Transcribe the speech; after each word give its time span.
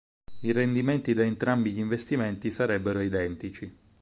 I 0.39 0.51
rendimenti 0.51 1.13
da 1.13 1.21
entrambi 1.21 1.69
gli 1.73 1.77
investimenti 1.77 2.49
sarebbero 2.49 3.01
identici. 3.01 3.71